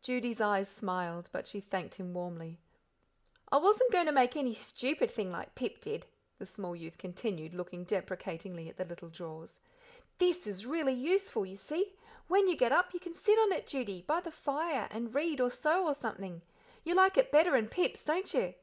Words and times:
Judy's 0.00 0.40
eyes 0.40 0.66
smiled, 0.66 1.28
but 1.30 1.46
she 1.46 1.60
thanked 1.60 1.96
him 1.96 2.14
warmly. 2.14 2.58
"I 3.52 3.58
wasn't 3.58 3.92
goin' 3.92 4.06
to 4.06 4.12
make 4.12 4.34
any 4.34 4.54
stupid 4.54 5.10
thing, 5.10 5.30
like 5.30 5.54
Pip 5.54 5.78
did," 5.82 6.06
the 6.38 6.46
small 6.46 6.74
youth 6.74 6.96
continued, 6.96 7.52
looking 7.52 7.84
deprecatingly 7.84 8.66
at 8.70 8.78
the 8.78 8.86
little 8.86 9.10
drawers. 9.10 9.60
"This 10.16 10.46
is 10.46 10.64
really 10.64 10.94
useful, 10.94 11.44
you 11.44 11.56
see; 11.56 11.92
when 12.28 12.48
you 12.48 12.56
get 12.56 12.72
up 12.72 12.94
you 12.94 12.98
can 13.00 13.12
sit 13.14 13.38
on 13.38 13.52
it, 13.52 13.66
Judy, 13.66 14.00
by 14.00 14.22
the 14.22 14.30
fire 14.30 14.88
and 14.90 15.14
read 15.14 15.38
or 15.38 15.50
sew 15.50 15.86
or 15.86 15.92
something. 15.92 16.40
You 16.82 16.94
like 16.94 17.18
it 17.18 17.30
better 17.30 17.54
'n 17.54 17.68
Pip's, 17.68 18.06
don't 18.06 18.32
you?" 18.32 18.54